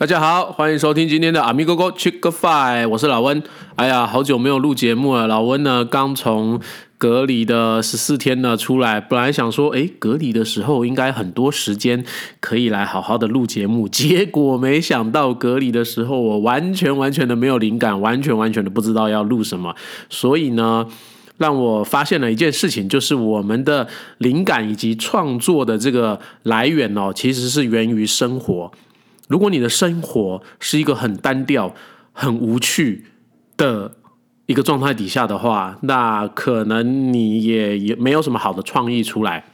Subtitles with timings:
[0.00, 3.42] 大家好，欢迎收听今天的阿咪哥哥 Chick Five，我是老温。
[3.76, 5.26] 哎呀，好久没有录节目了。
[5.26, 6.58] 老温呢，刚从
[6.96, 12.02] 隔离的十四天呢出来，本来想说，哎，隔离的时候应该很多时间
[12.40, 19.76] 可以来好好的录节目，结果没想到隔离的时候，我完全完全的没有灵感，完全完全的不知道要录什么，
[20.08, 20.86] 所以呢，
[21.36, 23.86] 让我发现了一件事情，就是我们的
[24.16, 28.72] 灵感以及创作的这个来源哦，其实是源于生活。
[29.30, 31.72] 如果你的生活是一个很单调、
[32.12, 33.04] 很无趣
[33.56, 33.92] 的
[34.46, 39.44] 一个状态底下的话，那可能你也也没有什么好的创意出来，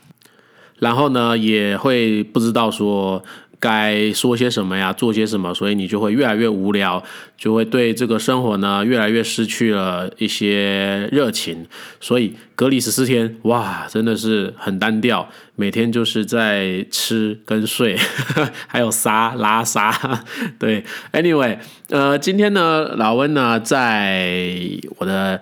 [0.79, 3.23] 然后呢，也会不知道说。
[3.59, 4.93] 该说些什么呀？
[4.93, 5.54] 做些什么？
[5.54, 7.02] 所以你就会越来越无聊，
[7.38, 11.66] 就会对这个生活呢越来越失去了一些热情。
[12.01, 17.96] 所以隔离十四天，哇，真的是很单调，每天就是在吃跟睡，
[18.68, 20.24] 还有撒拉撒。
[20.59, 24.54] 对，Anyway，呃，今天呢，老温呢，在
[24.98, 25.41] 我的，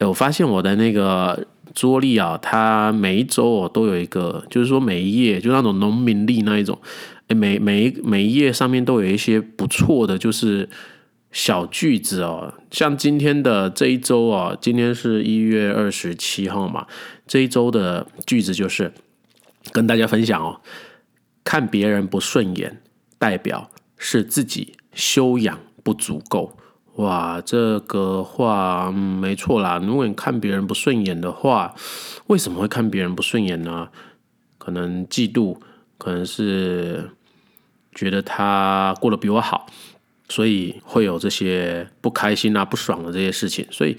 [0.00, 6.78] 我发现我的那个桌历啊，它每一周哦都有一个，就是说每一页就那种农民历那一种。
[7.34, 10.68] 每每一每一页上面都有一些不错的，就是
[11.30, 12.54] 小句子哦。
[12.70, 16.86] 像今天的这一周哦，今天是一月二十七号嘛，
[17.26, 18.92] 这一周的句子就是
[19.72, 20.60] 跟大家分享哦。
[21.44, 22.80] 看别人不顺眼，
[23.18, 26.56] 代表是自己修养不足够。
[26.96, 29.78] 哇，这个话没错啦。
[29.78, 31.74] 如果你看别人不顺眼的话，
[32.28, 33.90] 为什么会看别人不顺眼呢？
[34.56, 35.58] 可能嫉妒，
[35.98, 37.10] 可能是。
[37.98, 39.66] 觉得他过得比我好，
[40.28, 43.96] 所以会有这些不开心啊、不爽的这些事情，所以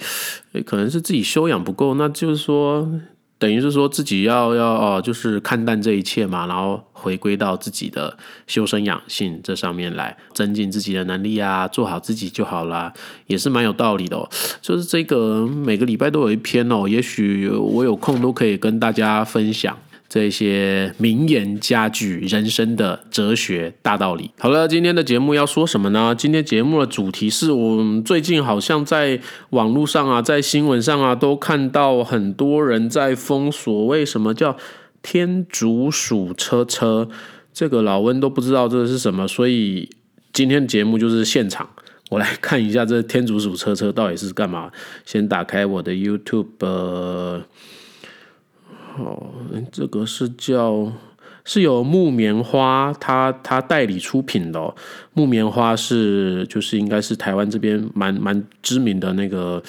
[0.65, 2.89] 可能是自己修养不够，那就是说，
[3.37, 12.93] 等于是说自己要要哦，就是看淡这一切嘛，然后回归到自己的修身养性这上面来，增进自己的能力啊，做好自己就好啦，
[13.27, 14.15] 也是蛮有道理的。
[14.15, 14.29] 哦。
[14.61, 19.77] 就是这个每个礼拜都有一篇哦，也许我有空都可以跟大家分享。
[20.09, 24.31] 这些名言佳句、人生的哲学大道理。
[24.39, 26.15] 好了，今天的节目要说什么呢？
[26.17, 29.21] 今天节目的主题是我们最近好像在
[29.51, 34.57] 网络上啊，在新闻上啊，都看到很多人在封锁，为什么叫
[35.03, 37.07] 天竺鼠车车？
[37.53, 39.87] 这个老温都不知道这是什么，所以
[40.33, 41.69] 今天的节目就是现场，
[42.09, 44.71] 我来看一下这天竺鼠车车到底是干嘛。
[45.05, 47.43] 先打开我的 YouTube。
[48.99, 49.31] 哦，
[49.71, 50.91] 这个是叫
[51.45, 54.75] 是有木棉花，它它代理出品的。
[55.13, 59.61] 木棉花是就是应该是台湾这边蛮蛮知名的那个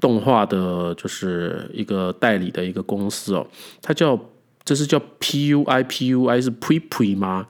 [0.00, 3.46] 动画的，就是一个代理的一个公司哦。
[3.82, 4.18] 它叫
[4.64, 7.46] 这是叫 P U I P U I 是 Pui Pui 吗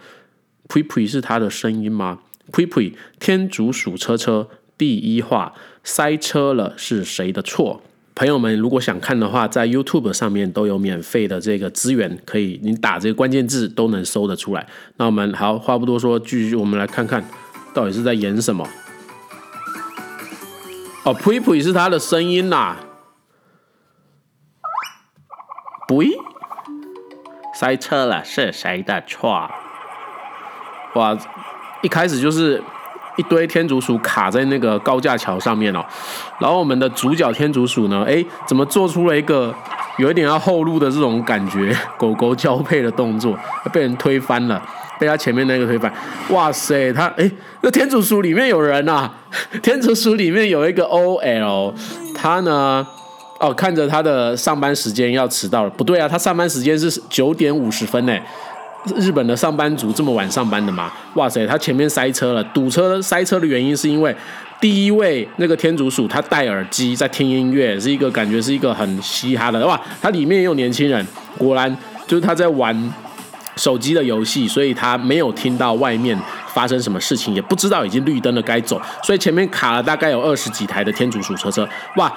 [0.69, 2.21] ？Pui Pui 是它的声音吗
[2.51, 5.55] ？Pui Pui 天竺鼠车车第一话
[5.85, 7.83] 塞车了是谁的错？
[8.17, 14.67] 朋友们，如果想看的话，在 YouTube 上面都有免费的这个资源，可以你打这个关键字都能搜得出来。
[14.97, 17.23] 那我们好话不多说，继续我们来看看
[17.75, 18.67] 到底是在演什么。
[21.05, 22.79] 哦，Pui Pui 是他的声音呐。
[25.87, 26.09] 对
[27.55, 29.51] 塞车了是谁的错？
[30.95, 31.19] 哇，
[31.83, 32.63] 一开始就是。
[33.17, 35.85] 一堆天竺鼠卡在那个高架桥上面哦，
[36.39, 39.55] 然后我们的主角天竺鼠呢，哎，怎么做出了一个
[39.99, 43.39] 有一点要后路的这种感觉，狗狗交配的动作，
[43.73, 44.63] 被人推翻了，
[44.99, 45.93] 被他前面那个推翻。
[46.31, 47.31] 哇塞，他哎，
[47.63, 49.11] 那天竺鼠里面有人呐，
[49.63, 51.73] 天竺鼠里面有一个 OL，
[52.15, 52.87] 他呢，
[53.41, 58.15] 哦，看着他的上班时间要迟到了，不对啊，他上班时间是九点五十分呢。
[58.95, 60.93] 日本的上班族这么晚上班的吗？
[61.15, 64.15] 哇塞，他前面塞车了，堵车塞车的原因是因为
[64.61, 71.05] 第一位那个天竺鼠他戴耳机在听音乐，是一个感觉是一个很嘻哈的哇，它里面也有年轻人，
[71.37, 72.93] 果然就是他在玩
[73.57, 76.17] 手机的游戏，所以他没有听到外面
[76.55, 82.13] 发生什么事情，也不知道已经绿灯了该走，所以前面卡了大概有二十几台的天竺鼠车车，哇！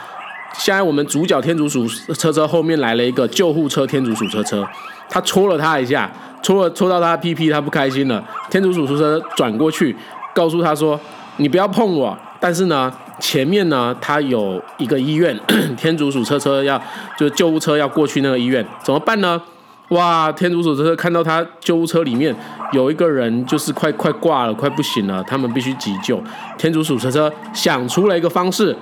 [0.53, 4.67] 现在我们主角天竺鼠车车后面来了一个救护车天竺鼠车车，
[5.09, 6.11] 他戳了他一下。
[6.41, 8.23] 戳了戳到他屁屁，他不开心了。
[8.49, 9.93] 天竺鼠车车转过去，
[10.33, 10.97] 告诉他说
[11.35, 15.37] ：“你不要碰我。”但是呢，前面呢，他有一个医院，
[15.75, 16.81] 天竺鼠车车要
[17.17, 19.41] 就是救护车要过去那个医院，怎么办呢？
[19.89, 20.31] 哇！
[20.31, 22.33] 天竺鼠车车看到他救护车里面
[22.71, 26.23] 有一个人，就是快快挂了，快不行了，他们必须急救。
[26.57, 28.73] 天竺鼠车车想出了一个方式，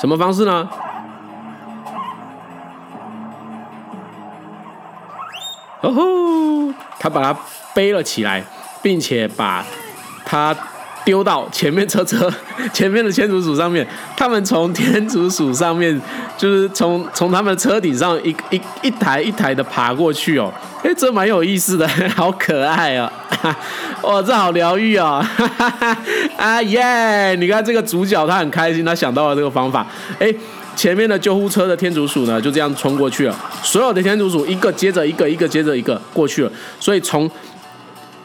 [0.00, 0.68] 什么方式呢？
[5.80, 6.74] 哦吼！
[6.98, 7.38] 他把它
[7.74, 8.44] 背了起来，
[8.82, 9.64] 并且把
[10.24, 10.54] 它
[11.08, 12.30] 丢到前面车车
[12.70, 15.98] 前面的天竺鼠上面，他们从天竺鼠上面
[16.36, 20.52] 就是从从他们车顶上一一一台一台的爬过去哦，
[20.84, 23.10] 哎，这蛮有意思的， 好可爱啊！
[24.04, 25.24] 哇，这好疗愈哦！
[26.36, 27.34] 啊耶！
[27.36, 29.86] 你看这个主角他很开心，他想到了这个方法，
[30.18, 30.30] 哎。
[30.76, 33.36] 前面的救护车的天竺鼠呢，就这样冲过去了。
[33.64, 36.52] 所有的天竺鼠一个接着一个，一个接着一个过去了。
[36.78, 37.28] 所以从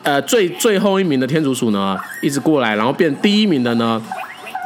[0.03, 4.01] 呃最最后一名的天竺鼠呢，一直过来，然后变第一名的呢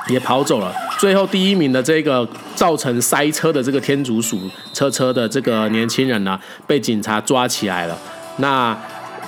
[0.10, 0.74] 也跑走了。
[1.00, 4.40] 最后第一名的这个造成塞车的这个天竺鼠
[4.74, 7.98] 车车的这个年轻人呢，被警察抓起来了。
[8.38, 8.76] 那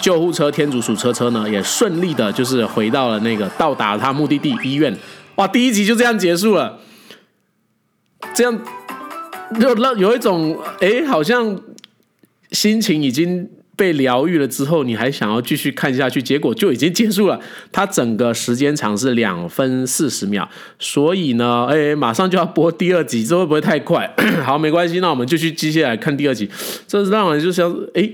[0.01, 4.97] 救护车天竺鼠车车呢，也顺利的就是回到了那个到达他目的地医院。
[5.35, 6.79] 哇，第一集就这样结束了。
[8.33, 8.59] 这样
[9.59, 11.59] 就让有一种哎，好像
[12.51, 13.47] 心情已经
[13.79, 17.39] 被疗愈了之后，你还想要继续看下去，结果就已经结束了。
[17.71, 20.45] 它整个时间长是两分四十秒，
[20.77, 24.13] 所以呢，哎，马上就要播第二集，这会不会太快？
[24.43, 26.49] 好，没关系，那我们就去接下来看第二集。
[26.85, 28.11] 这让人就像哎，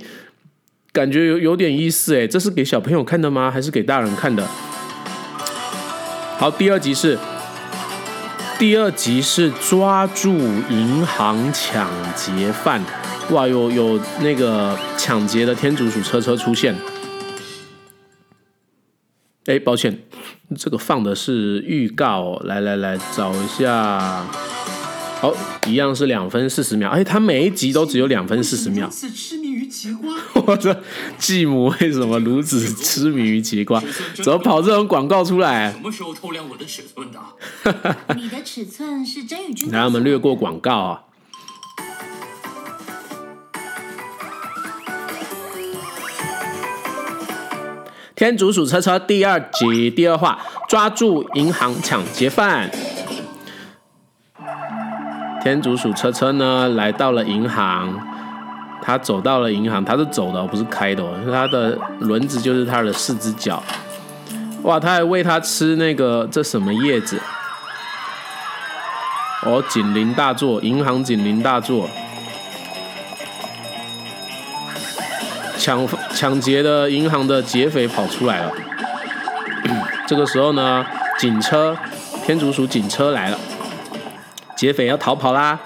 [0.92, 3.50] 感觉有有点意思哎，这是给小朋友看的吗？
[3.50, 4.48] 还是给大人看的？
[6.38, 7.18] 好，第二集是。
[8.58, 10.34] 第二集是抓住
[10.70, 12.82] 银行抢劫犯，
[13.32, 16.74] 哇，有有那个抢劫的天竺鼠车车出现。
[19.48, 20.00] 哎，抱歉，
[20.58, 24.26] 这个放的是预告，来来来找一下。
[25.20, 25.34] 好，
[25.68, 26.90] 一样是两分四十秒。
[26.92, 28.90] 哎，它每一集都只有两分四十秒。
[30.46, 30.84] 我的
[31.18, 33.82] 继母为什么如此痴迷于奇瓜？
[34.16, 35.72] 怎么跑这种广告出来？
[35.72, 37.20] 什么时候偷量我的尺寸的？
[38.16, 39.72] 你的尺寸是真与君。
[39.72, 41.02] 来，我们略过广告啊。
[48.16, 50.40] 天竺鼠车车第二集第二话：
[50.70, 52.72] 抓住银行抢劫犯。
[55.44, 58.15] 天竺鼠车车呢，来到了银行。
[58.86, 61.04] 他走到了银行，他是走的，不是开的。
[61.32, 63.64] 他的轮子就是他的四只脚。
[64.62, 67.20] 哇，他还喂他吃那个这什么叶子？
[69.42, 71.90] 哦，警铃大作，银行警铃大作。
[75.58, 78.52] 抢抢劫的银行的劫匪跑出来了。
[80.06, 80.86] 这个时候呢，
[81.18, 81.76] 警车，
[82.24, 83.40] 天竺鼠警车来了，
[84.56, 85.60] 劫匪要逃跑啦。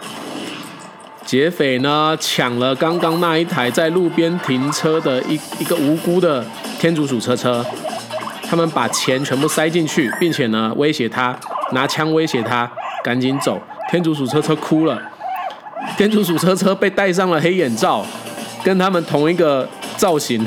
[1.30, 6.44] 劫匪呢抢了刚刚那一台在路边停车的一一个无辜的
[6.80, 7.64] 天竺鼠车车，
[8.42, 11.38] 他们把钱全部塞进去，并且呢威胁他
[11.72, 12.68] 拿枪威胁他
[13.04, 13.62] 赶紧走。
[13.92, 15.00] 天竺鼠车车哭了，
[15.96, 18.04] 天竺鼠车车被戴上了黑眼罩，
[18.64, 20.44] 跟他们同一个造型。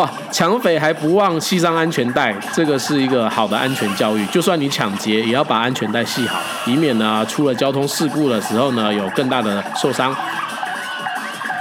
[0.00, 4.24] 哇，抢匪还不忘系上安全带，这个是一个好的安全教育。
[4.28, 10.16] 就算你抢劫，也要把安全带系好，以免呢出了交通事故的时候呢有更大的受伤。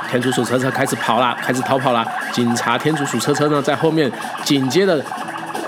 [0.10, 2.06] 天竺鼠车车开始跑了，开始逃跑了。
[2.32, 4.10] 警察天竺鼠车车呢在后面
[4.46, 5.04] 紧接着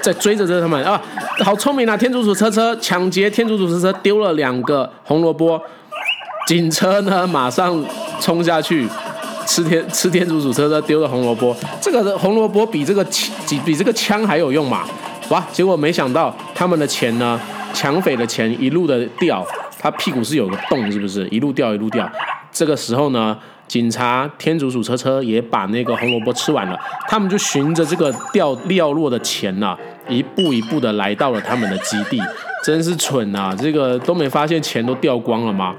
[0.02, 1.02] 在追着着他们啊，
[1.44, 1.98] 好聪明啊！
[1.98, 5.62] 天竺鼠车车抢劫天竺鼠车车丢了两个红萝卜，
[6.48, 7.84] 警车呢马上
[8.22, 8.88] 冲下去。
[9.52, 13.04] 吃天吃天竺鼠车车丢的红萝卜，这个红萝卜比这个
[13.50, 14.88] 比比这个枪还有用嘛？
[15.28, 15.46] 哇！
[15.52, 17.38] 结果没想到他们的钱呢，
[17.74, 19.46] 抢匪的钱一路的掉，
[19.78, 21.28] 他屁股是有个洞，是不是？
[21.28, 22.10] 一路掉一路掉。
[22.50, 26.80] 这个时候呢，警察天竺鼠车车也把那个红萝卜吃完了，
[27.10, 29.78] 他们就循着这个掉掉落的钱呐，
[30.08, 32.18] 一步一步的来到了他们的基地。
[32.64, 33.54] 真是蠢啊！
[33.60, 35.76] 这个都没发现钱都掉光了吗？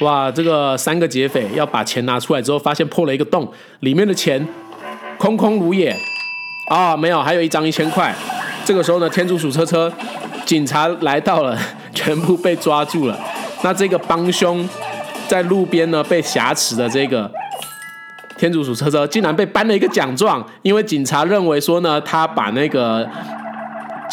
[0.00, 3.50] 哇，这个三个劫匪要把钱拿出来之后，发现破了一个洞，
[3.80, 4.46] 里面的钱
[5.16, 5.96] 空空如也
[6.68, 8.14] 啊，没有，还有一张一千块。
[8.64, 9.90] 这个时候呢，天竺鼠车车
[10.44, 11.58] 警察来到了，
[11.94, 13.18] 全部被抓住了。
[13.62, 14.68] 那这个帮凶
[15.26, 17.30] 在路边呢被挟持的这个
[18.36, 23.08] 天竺鼠车车，竟然被颁了一个奖状，因为警察认为说呢，他把那个。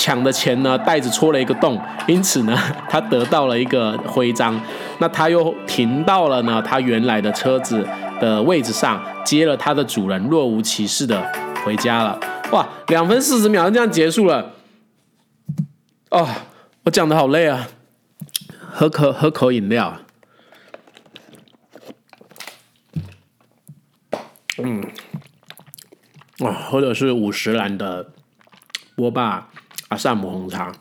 [0.03, 2.53] 抢的钱呢，袋子戳了一个洞，因此呢，
[2.89, 4.59] 他得到了一个徽章。
[4.99, 7.87] 那他又停到了呢他原来的车子
[8.19, 11.25] 的位置上，接了他的主人，若无其事的
[11.63, 12.19] 回家了。
[12.51, 14.51] 哇，两分四十秒就这样结束了。
[16.09, 16.27] 哦，
[16.83, 17.69] 我讲的好累啊，
[18.59, 19.99] 喝口喝口饮料。
[24.57, 24.83] 嗯，
[26.39, 28.09] 哇，喝的是五十兰的
[28.97, 29.47] 波霸。
[29.93, 30.75] 阿萨姆红茶，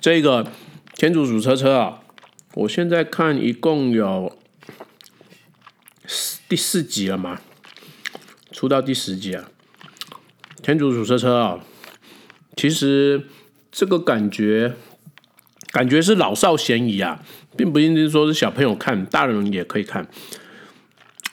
[0.00, 0.50] 这个
[0.94, 2.00] 天竺鼠车车啊，
[2.54, 4.34] 我现在看一共有
[6.48, 7.42] 第四集了嘛，
[8.50, 9.50] 出到第十集啊。
[10.62, 11.60] 天竺鼠车车啊，
[12.56, 13.28] 其实
[13.70, 14.74] 这个感觉
[15.70, 17.22] 感觉是老少咸宜啊，
[17.54, 20.08] 并不一定说是小朋友看，大人也可以看。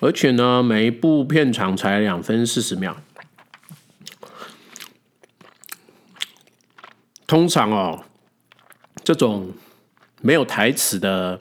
[0.02, 3.02] 而且呢，每一部片长才两分四十秒。
[7.32, 8.04] 通常哦，
[9.06, 9.54] 这种
[10.20, 11.40] 没有台词的、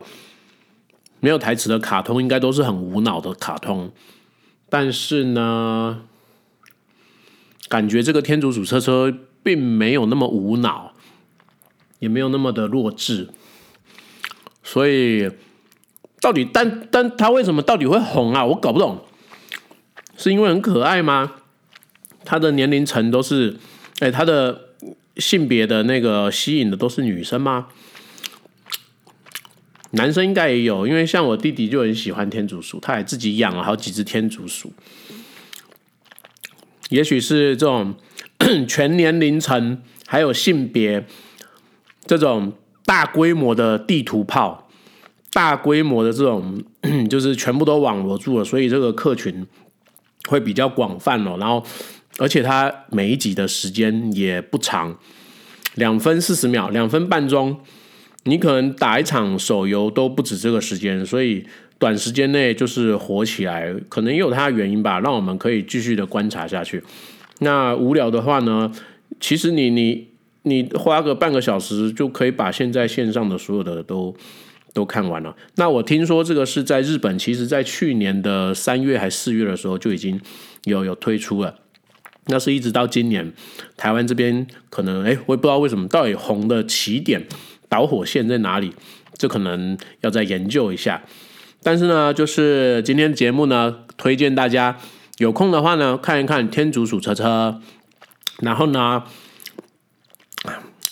[1.18, 3.90] 没有台词的卡通，应该都是很无脑的卡通。
[4.68, 6.02] 但是呢，
[7.68, 10.92] 感觉这个天竺鼠车车并没有那么无脑，
[11.98, 13.30] 也没有那么的弱智。
[14.62, 15.28] 所以，
[16.20, 18.46] 到底但但他为什么到底会红啊？
[18.46, 19.02] 我搞不懂，
[20.16, 21.32] 是因为很可爱吗？
[22.24, 23.58] 他的年龄层都是，
[23.98, 24.69] 哎，他的。
[25.16, 27.66] 性别的那个吸引的都是女生吗？
[29.92, 34.72] 男生应该也有，因为像我弟弟就很喜欢天竺鼠，他还自己养了好几只天竺鼠。
[36.90, 37.94] 也许是这种
[38.68, 41.04] 全年龄层还有性别
[42.06, 42.52] 这种
[42.84, 44.68] 大规模的地图炮，
[45.32, 46.62] 大规模的这种
[47.10, 49.46] 就是全部都网罗住了，所以这个客群
[50.28, 51.36] 会比较广泛哦。
[51.38, 51.66] 然后。
[52.18, 54.98] 而且它每一集的时间也不长，
[55.74, 57.60] 两分四十秒，两分半钟，
[58.24, 61.44] 你可能打一场手游都不止这个时间，所以
[61.78, 66.82] 短时间内就是火起来，可能也有它的原因吧，让我们可以继续的观察下去。
[67.38, 68.70] 那无聊的话呢，
[69.18, 70.08] 其实你你
[70.42, 74.14] 你花个半个小时就可以把现在线上的所有的都
[74.74, 75.34] 都看完了。
[75.54, 80.20] 那我听说这个是在日本，其实在去年的三月还四月的时候就已经
[80.64, 81.59] 有有推出了。
[82.30, 83.32] 那是一直到今年，
[83.76, 87.26] 台湾这边可能哎，我也不知道为什么，到底红的起点
[87.68, 88.72] 导火线在哪里？
[89.18, 91.02] 这可能要再研究一下。
[91.62, 94.78] 但是呢，就是今天节目呢，推荐大家
[95.18, 97.60] 有空的话呢，看一看《天竺鼠车车》，
[98.42, 99.02] 然后呢，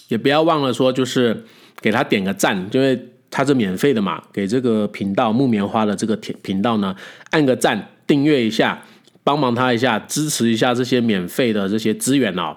[0.08, 1.46] 也不要忘了说，就是
[1.80, 6.94] 给他点个赞，因为他是免费的嘛，给这个频道木棉花的这个频道呢，
[7.30, 8.84] 按个赞，订阅一下。
[9.28, 12.56] 帮忙他一下，支持一下这些免费的这些资源哦。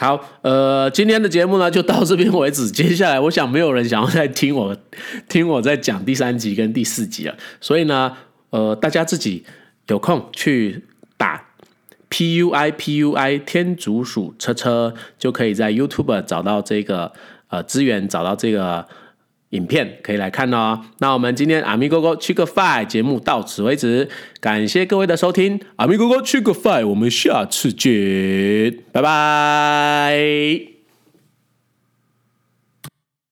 [0.00, 2.68] 好，呃，今天的节目呢就到这边为止。
[2.68, 4.76] 接下来，我想没有人想要再听我
[5.28, 8.16] 听我在讲第三集跟第四集了，所以呢，
[8.50, 9.44] 呃，大家自己
[9.86, 10.84] 有空去
[11.16, 11.46] 打
[12.08, 17.12] P U I P U I 天竺鼠车车，就可以在 YouTube 找到这个
[17.50, 18.88] 呃资源，找到这个。
[19.52, 20.78] 影片可以来看哦。
[20.98, 24.08] 那我们今天阿咪哥哥去个饭节目到此为止，
[24.40, 25.58] 感谢各位的收听。
[25.76, 30.71] 阿咪哥哥去个饭，我们下次见，拜拜。